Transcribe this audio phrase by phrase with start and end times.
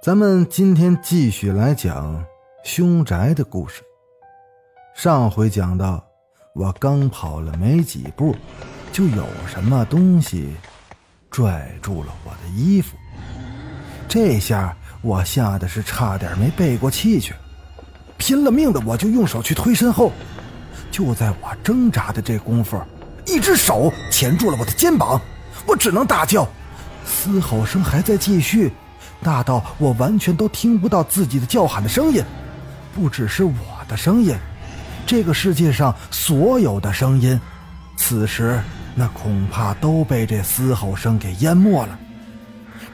[0.00, 2.24] 咱们今天继续来讲
[2.62, 3.82] 凶宅的故事。
[4.94, 6.02] 上回讲到，
[6.54, 8.32] 我刚跑了没几步，
[8.92, 10.54] 就有什么东西
[11.32, 12.96] 拽住了我的衣服。
[14.08, 17.34] 这下我吓得是差点没背过气去，
[18.16, 20.12] 拼了命的我就用手去推身后。
[20.92, 22.80] 就在我挣扎的这功夫，
[23.26, 25.20] 一只手钳住了我的肩膀，
[25.66, 26.46] 我只能大叫，
[27.04, 28.72] 嘶吼声还在继续。
[29.22, 32.22] 大到我完全都听不到自己的叫喊的声音，
[32.94, 33.54] 不只是我
[33.88, 34.36] 的声音，
[35.06, 37.38] 这个世界上所有的声音，
[37.96, 38.60] 此时
[38.94, 41.98] 那恐怕都被这嘶吼声给淹没了。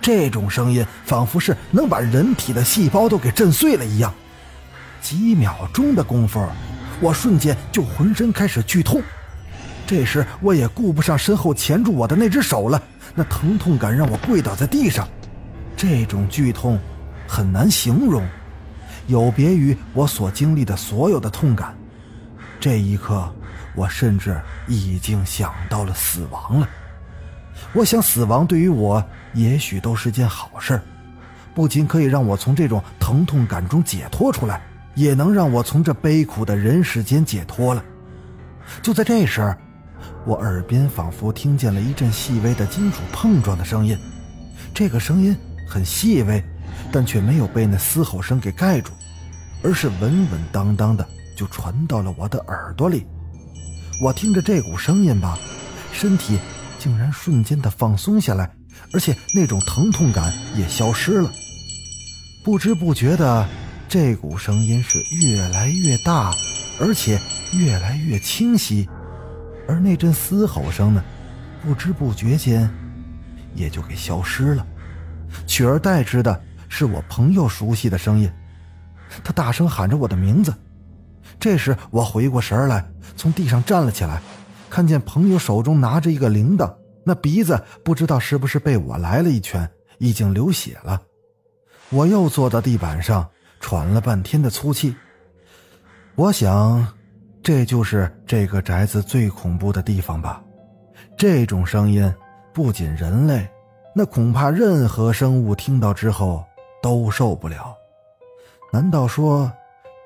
[0.00, 4.12] 这种声音仿佛是能把人体的细胞都给震碎了一样。
[5.00, 6.46] 几秒钟的功夫，
[7.00, 9.02] 我瞬间就浑身开始剧痛。
[9.86, 12.82] 这时我也顾不上身后钳住我的那只手了，
[13.14, 15.06] 那疼痛感让我跪倒在地上。
[15.76, 16.78] 这种剧痛
[17.26, 18.26] 很难形容，
[19.06, 21.76] 有别于我所经历的所有的痛感。
[22.60, 23.30] 这一刻，
[23.74, 26.68] 我甚至已经想到了死亡了。
[27.72, 30.80] 我想，死亡对于我也许都是件好事，
[31.54, 34.60] 不仅可以让我从这种疼痛感中解脱出来，
[34.94, 37.84] 也能让我从这悲苦的人世间解脱了。
[38.80, 39.54] 就在这时，
[40.24, 43.98] 我耳边仿佛听见了一阵细微的金属碰撞的声音，
[44.72, 45.36] 这个声音。
[45.66, 46.42] 很细微，
[46.92, 48.92] 但却没有被那嘶吼声给盖住，
[49.62, 53.06] 而是稳稳当当的就传到了我的耳朵里。
[54.02, 55.38] 我听着这股声音吧，
[55.92, 56.38] 身体
[56.78, 58.50] 竟然瞬间的放松下来，
[58.92, 61.30] 而且那种疼痛感也消失了。
[62.44, 63.48] 不知不觉的，
[63.88, 66.32] 这股声音是越来越大，
[66.80, 67.18] 而且
[67.52, 68.88] 越来越清晰，
[69.68, 71.02] 而那阵嘶吼声呢，
[71.62, 72.68] 不知不觉间
[73.54, 74.66] 也就给消失了。
[75.46, 78.30] 取而代之的是我朋友熟悉的声音，
[79.22, 80.52] 他大声喊着我的名字。
[81.38, 82.84] 这时我回过神来，
[83.16, 84.20] 从地上站了起来，
[84.70, 86.72] 看见朋友手中拿着一个铃铛，
[87.04, 89.68] 那鼻子不知道是不是被我来了一拳，
[89.98, 91.00] 已经流血了。
[91.90, 93.28] 我又坐到地板上，
[93.60, 94.94] 喘了半天的粗气。
[96.14, 96.86] 我想，
[97.42, 100.42] 这就是这个宅子最恐怖的地方吧。
[101.16, 102.12] 这种声音
[102.52, 103.46] 不仅人类。
[103.96, 106.44] 那恐怕任何生物听到之后
[106.82, 107.76] 都受不了。
[108.72, 109.50] 难道说，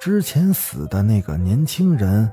[0.00, 2.28] 之前死的那个年轻人，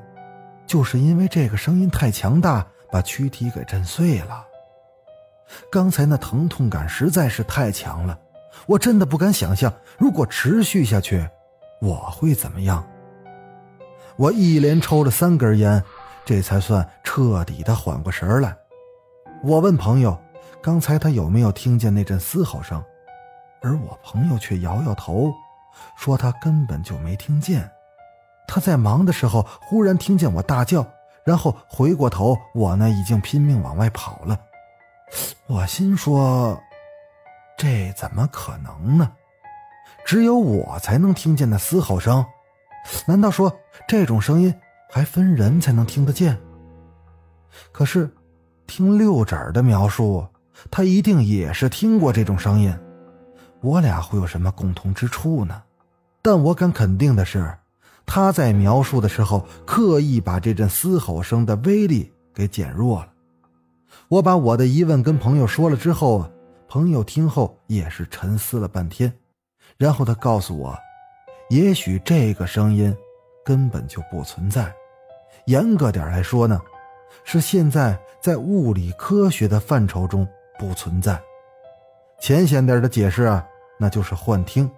[0.66, 4.44] 就是因为这个声音太强大，把躯体给震碎了？
[5.72, 8.18] 刚才那疼痛感实在是太强了，
[8.66, 11.30] 我真的不敢想象，如果持续下去，
[11.80, 12.84] 我会怎么样？
[14.16, 15.84] 我一连抽了三根烟，
[16.26, 18.58] 这才算彻底的缓过神来。
[19.44, 20.18] 我问朋友。
[20.64, 22.82] 刚才他有没有听见那阵嘶吼声？
[23.62, 25.30] 而我朋友却摇摇头，
[25.98, 27.70] 说他根本就没听见。
[28.48, 30.88] 他在忙的时候忽然听见我大叫，
[31.26, 34.40] 然后回过头，我呢已经拼命往外跑了。
[35.48, 36.58] 我心说，
[37.58, 39.12] 这怎么可能呢？
[40.06, 42.26] 只有我才能听见那嘶吼声？
[43.06, 43.54] 难道说
[43.86, 44.54] 这种声音
[44.90, 46.40] 还分人才能听得见？
[47.74, 48.10] 可是，
[48.66, 50.26] 听六指的描述。
[50.70, 52.74] 他一定也是听过这种声音，
[53.62, 55.62] 我俩会有什么共同之处呢？
[56.22, 57.54] 但我敢肯定的是，
[58.06, 63.10] 他在描述的时候刻意把这阵嘶吼声的威力给减弱了。
[64.08, 66.30] 我把我的疑问跟朋友说了之后，
[66.68, 69.12] 朋友听后也是沉思了半天，
[69.78, 70.78] 然后他告诉我，
[71.50, 72.96] 也许这个声音
[73.44, 74.74] 根本就不存在，
[75.46, 76.62] 严格点来说呢，
[77.24, 80.28] 是现在在物理科学的范畴中。
[80.60, 81.22] 不存在，
[82.20, 83.46] 浅显点的解释啊，
[83.78, 84.70] 那就是幻听。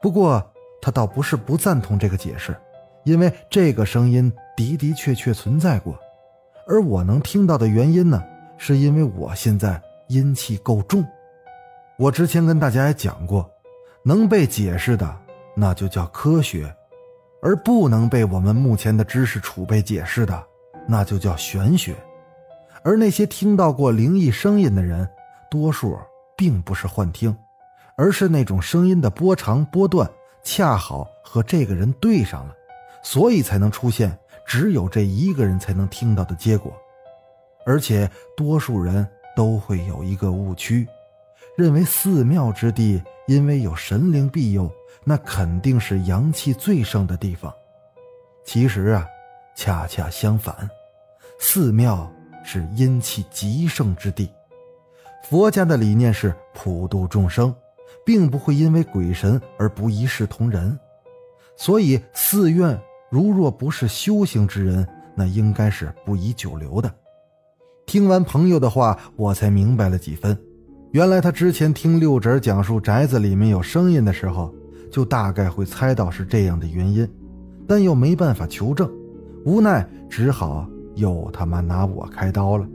[0.00, 0.44] 不过
[0.80, 2.56] 他倒不是不赞同这个解释，
[3.04, 5.98] 因为这个声音的的确确存在过，
[6.66, 8.22] 而我能听到的原因呢，
[8.56, 11.04] 是因为我现在阴气够重。
[11.98, 13.50] 我之前跟大家也讲过，
[14.04, 15.16] 能被解释的
[15.56, 16.72] 那就叫科学，
[17.42, 20.46] 而不能被我们目前的知识储备解释的，
[20.86, 21.96] 那就叫玄学。
[22.82, 25.08] 而那些听到过灵异声音的人，
[25.50, 25.98] 多数
[26.36, 27.36] 并不是幻听，
[27.96, 30.08] 而是那种声音的波长波段
[30.42, 32.54] 恰好和这个人对上了，
[33.02, 34.16] 所以才能出现
[34.46, 36.72] 只有这一个人才能听到的结果。
[37.66, 40.88] 而且多数人都会有一个误区，
[41.56, 44.70] 认为寺庙之地因为有神灵庇佑，
[45.04, 47.52] 那肯定是阳气最盛的地方。
[48.44, 49.06] 其实啊，
[49.54, 50.56] 恰恰相反，
[51.38, 52.10] 寺庙
[52.50, 54.26] 是阴气极盛之地。
[55.28, 57.54] 佛家的理念是普度众生，
[58.06, 60.78] 并不会因为鬼神而不一视同仁。
[61.56, 62.80] 所以寺院
[63.10, 66.90] 如若不是修行之人，那应该是不宜久留的。
[67.84, 70.34] 听完朋友的话，我才明白了几分。
[70.92, 74.54] 原来他之前听六侄讲述宅子里面有声音的时候，
[74.90, 77.06] 就大概会猜到是这样的原因。
[77.66, 78.90] 但又没办法求证，
[79.44, 80.66] 无奈只好
[80.98, 82.66] 又他妈拿我开刀了。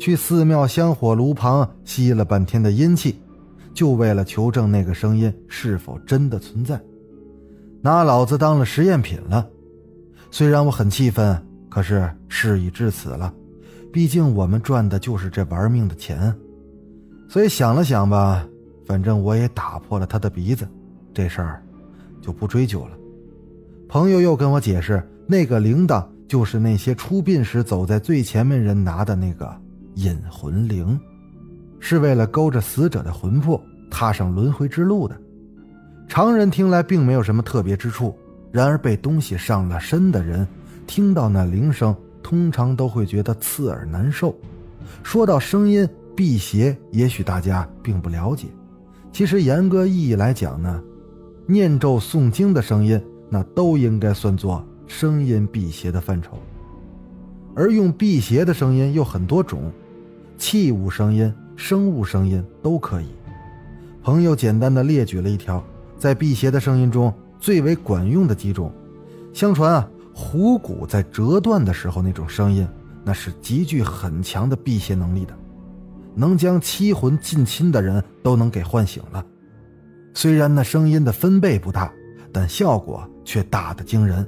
[0.00, 3.14] 去寺庙香火炉旁吸了半天的阴气，
[3.72, 6.80] 就为了求证那个声音是否真的存在，
[7.80, 9.48] 拿老子当了实验品了。
[10.30, 13.32] 虽然我很气愤，可是事已至此了，
[13.92, 16.34] 毕竟我们赚的就是这玩命的钱。
[17.28, 18.44] 所以想了想吧，
[18.84, 20.66] 反正我也打破了他的鼻子，
[21.14, 21.62] 这事儿
[22.20, 22.98] 就不追究了。
[23.88, 29.54] 朋友又跟我解释，那个铃铛就是那些出殡时走在最前面人拿的那个
[29.96, 30.98] 引魂铃，
[31.78, 35.14] 是为了勾着死者的魂魄踏上轮回之路的。
[36.08, 38.16] 常人听来并没有什么特别之处，
[38.50, 40.48] 然而被东西上了身的人，
[40.86, 44.34] 听到那铃声，通常都会觉得刺耳难受。
[45.02, 45.86] 说到声音
[46.16, 48.48] 辟邪，也许大家并不了解，
[49.12, 50.82] 其实严格意义来讲呢，
[51.44, 52.98] 念咒诵经的声音。
[53.28, 56.38] 那都应该算作声音辟邪的范畴，
[57.56, 59.72] 而用辟邪的声音有很多种，
[60.36, 63.06] 器物声音、生物声音都可以。
[64.02, 65.64] 朋友简单的列举了一条，
[65.96, 68.70] 在辟邪的声音中最为管用的几种。
[69.32, 72.68] 相传啊，虎骨在折断的时候那种声音，
[73.02, 75.34] 那是极具很强的辟邪能力的，
[76.14, 79.24] 能将七魂近亲的人都能给唤醒了。
[80.12, 81.90] 虽然那声音的分贝不大。
[82.34, 84.26] 但效果却大得惊人，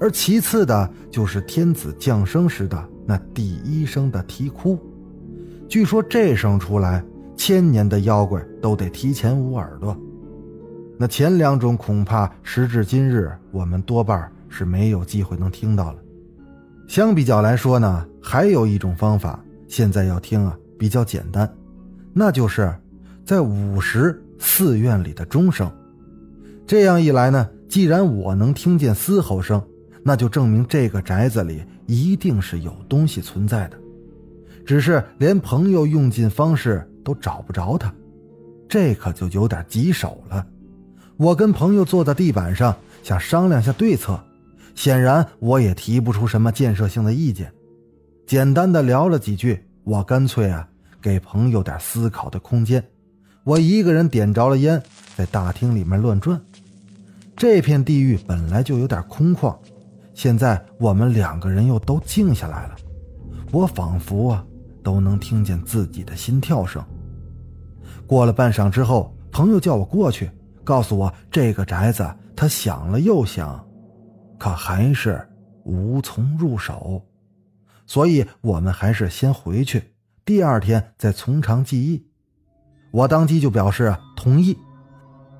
[0.00, 4.78] 而其次的就是天子降生时的那第一声的啼哭，
[5.68, 7.04] 据说这声出来，
[7.36, 9.96] 千年的妖怪都得提前捂耳朵。
[10.96, 15.98] 那前两种恐怕时至今日我们多半是没有机会能听到了。
[16.86, 21.48] 相比较来说呢，还有一种方法，现在要听啊比较简单，
[22.12, 22.74] 那就是
[23.24, 25.70] 在午时寺院里的钟声。
[26.66, 29.62] 这样一来呢，既然我能听见嘶吼声，
[30.08, 33.76] 那就证明这个宅子里一定是有东西存在的，
[34.64, 37.92] 只是连朋友用尽方式都找不着他，
[38.66, 40.46] 这可就有点棘手了。
[41.18, 44.18] 我跟朋友坐在地板上，想商量下对策，
[44.74, 47.52] 显然我也提不出什么建设性的意见，
[48.26, 50.66] 简单的聊了几句，我干脆啊
[51.02, 52.82] 给朋友点思考的空间，
[53.44, 54.82] 我一个人点着了烟，
[55.14, 56.40] 在大厅里面乱转。
[57.36, 59.54] 这片地域本来就有点空旷，
[60.18, 62.74] 现在我们两个人又都静下来了，
[63.52, 64.44] 我仿佛啊
[64.82, 66.84] 都能听见自己的心跳声。
[68.04, 70.28] 过了半晌之后，朋友叫我过去，
[70.64, 72.04] 告诉我这个宅子
[72.34, 73.64] 他想了又想，
[74.40, 75.24] 可还是
[75.62, 77.00] 无从入手，
[77.86, 79.84] 所以我们还是先回去，
[80.24, 82.04] 第二天再从长计议。
[82.90, 84.58] 我当即就表示同意。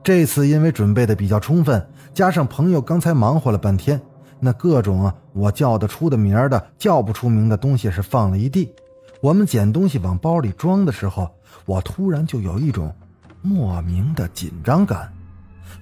[0.05, 4.01] 这次因为准备的比较充分，加上朋友刚才忙活了半天，
[4.41, 8.73] 那各种我叫得出的名儿的、叫不出名的东西是放了一地。
[9.21, 11.31] 我们捡东西往包里装的时候，
[11.67, 12.95] 我突然就有一种
[13.43, 15.13] 莫名的紧张感，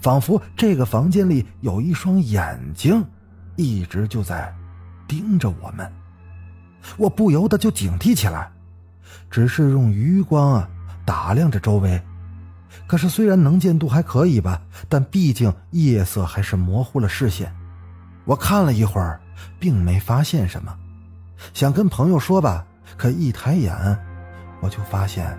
[0.01, 3.05] 仿佛这个房间里有一双眼睛，
[3.57, 4.55] 一直就在
[5.07, 5.91] 盯着我们。
[6.97, 8.51] 我不由得就警惕起来，
[9.31, 10.69] 只是用余光啊
[11.05, 12.01] 打量着周围。
[12.87, 17.53] 可是，虽然能见度还可以吧，但毕竟夜色还是模糊了视线。
[18.27, 19.21] 我看了一会儿，
[19.59, 20.77] 并没发现什么，
[21.55, 22.67] 想跟朋友说吧，
[22.97, 23.73] 可一抬眼，
[24.61, 25.39] 我就发现，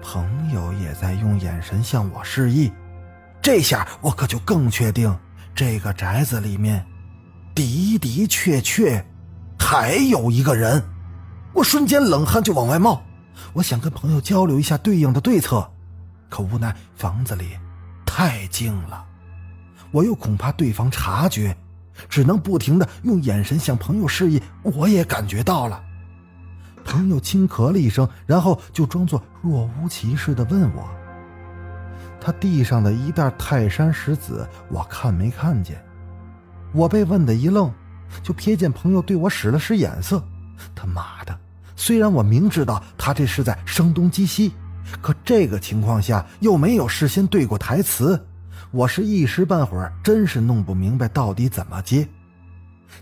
[0.00, 2.72] 朋友也在用眼神向我示意。
[3.42, 5.14] 这下我可就更确定，
[5.52, 6.86] 这个宅子里面，
[7.56, 9.04] 的的确确
[9.58, 10.80] 还有一个人。
[11.52, 13.02] 我瞬间冷汗就往外冒，
[13.52, 15.68] 我想跟朋友交流一下对应的对策。
[16.30, 17.58] 可无奈房子里
[18.06, 19.04] 太静了，
[19.90, 21.54] 我又恐怕对方察觉，
[22.08, 24.42] 只能不停的用眼神向朋友示意。
[24.62, 25.82] 我也感觉到了，
[26.84, 30.88] 朋友轻咳了一声，然后就装作若无其事的问我
[32.20, 35.82] ：“他地上的一袋泰山石子，我看没看见？
[36.72, 37.72] 我被问的一愣，
[38.22, 40.22] 就瞥见朋友对我使了使眼色。
[40.74, 41.38] 他妈的！
[41.74, 44.52] 虽然我明知道他这是在声东击西，
[45.00, 48.24] 可这个情况下又没有事先对过台词，
[48.70, 52.06] 我是一时半会儿真是弄不明白到底怎么接。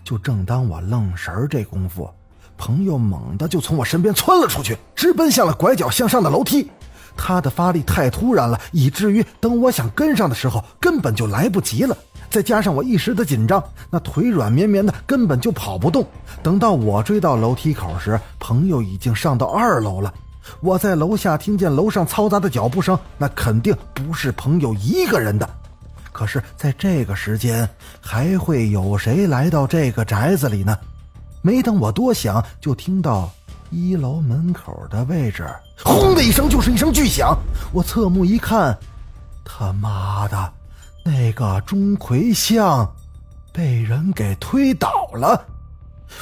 [0.03, 2.09] 就正当我愣神儿这功夫，
[2.57, 6.69] 朋友猛地就从我身边窜了出去，直奔向了拐角向上的楼梯。
[7.15, 11.95] 他的发力太突然了，以至于等我想跟上的时候，根本就来不及了。
[12.29, 16.05] 再加上我一时的紧张，那腿软绵绵的，根本就跑不动。
[16.41, 20.13] 等到我追到楼梯口时，朋友已经上到二楼了。
[20.59, 25.49] 我在楼下听见楼上嘈杂的脚步声，那肯定不是朋友一个人的。
[26.11, 27.67] 可是，在这个时间，
[28.01, 30.77] 还会有谁来到这个宅子里呢？
[31.41, 33.31] 没等我多想，就听到
[33.69, 35.47] 一楼门口的位置，
[35.83, 37.37] 轰的一声，就是一声巨响。
[37.71, 38.77] 我侧目一看，
[39.45, 40.53] 他妈的！
[41.03, 42.87] 那个钟馗像
[43.51, 45.43] 被人给推倒了，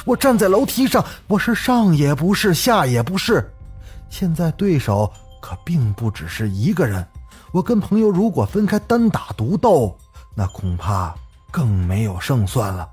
[0.06, 3.52] 我站在楼梯上，我是上也不是，下也不是。
[4.10, 7.06] 现在对手可并不只是一个人，
[7.52, 9.96] 我跟朋友如果分开单打独斗，
[10.34, 11.14] 那恐怕
[11.50, 12.86] 更没有胜算了。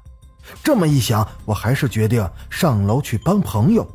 [0.63, 3.85] 这么一想，我还是决定上楼去帮朋友。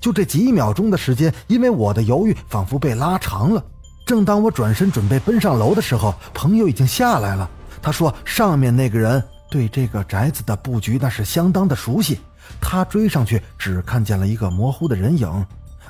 [0.00, 3.62] 就这几秒钟的时间，因为我的犹豫仿佛被拉长了。
[4.06, 7.50] 正当我转身准备奔上楼的时候，朋友已经下来了。
[7.82, 12.20] 他说：“上面那个人对这个宅子的布局那是相当的熟悉。”
[12.58, 15.46] 他追上去，只看见了一个模糊的人影，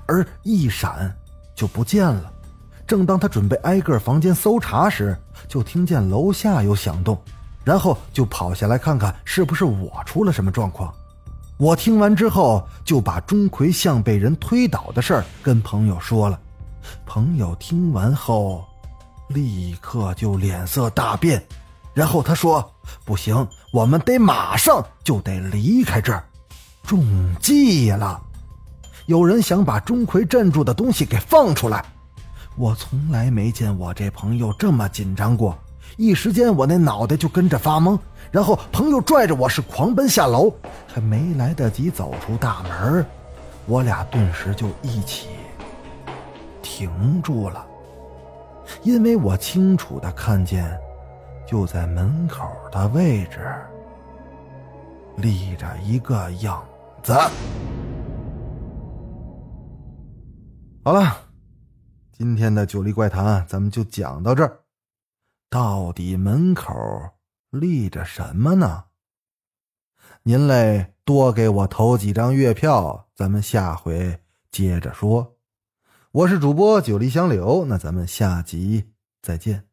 [0.09, 1.15] 而一闪
[1.55, 2.33] 就不见了。
[2.87, 7.17] 正当他准备挨个房间搜查时，就听见楼下有响动，
[7.63, 10.93] 然后就跑下来看看是不是我出了什么状况。
[11.59, 16.41] 我听完之后，就把钟馗像被人推倒的事儿跟朋友说了。
[17.05, 18.65] 朋友听完后，
[19.29, 21.45] 立刻就脸色大变，
[21.93, 22.73] 然后他说
[23.05, 26.25] ：“不行，我们得马上就得离开这儿，
[26.85, 27.05] 中
[27.41, 28.23] 计了！
[29.09, 31.83] 有人想把钟馗镇住的东西给放出来。”
[32.57, 35.57] 我从来没见我这朋友这么紧张过，
[35.97, 37.99] 一时间我那脑袋就跟着发懵。
[38.31, 40.53] 然后朋友拽着我是狂奔下楼，
[40.87, 43.07] 还没来得及走出大门，
[43.65, 45.29] 我俩顿时就一起。
[46.61, 47.65] 停住了，
[48.83, 50.71] 因为我清楚的看见，
[51.47, 53.41] 就在门口的位置
[55.17, 56.53] 立着一个影
[57.03, 57.17] 子。
[60.85, 61.29] 好了，
[62.13, 64.61] 今天的九黎怪谈咱们就讲到这儿。
[65.51, 66.73] 到底门口
[67.51, 68.85] 立着什么呢？
[70.23, 74.21] 您嘞多给我投几张月票，咱们下回
[74.51, 75.37] 接着说。
[76.13, 79.68] 我是主播九黎香柳，那咱们下集再见。